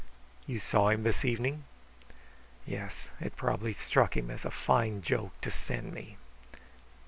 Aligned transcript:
"You 0.47 0.57
saw 0.59 0.89
him 0.89 1.03
this 1.03 1.23
evening?" 1.23 1.63
"Yes. 2.65 3.11
It 3.19 3.35
probably 3.35 3.73
struck 3.73 4.17
him 4.17 4.31
as 4.31 4.43
a 4.45 4.49
fine 4.49 5.03
joke 5.03 5.39
to 5.41 5.51
send 5.51 5.93
me." 5.93 6.17